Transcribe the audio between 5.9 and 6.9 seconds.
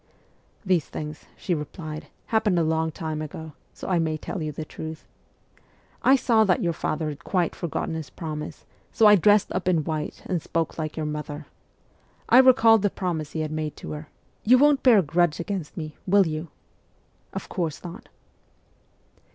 I saw that your